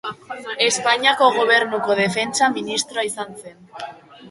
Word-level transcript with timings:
Espainiako 0.67 1.27
Gobernuko 1.35 1.99
Defentsa 2.01 2.51
Ministroa 2.57 3.07
izan 3.13 3.39
zen. 3.45 3.57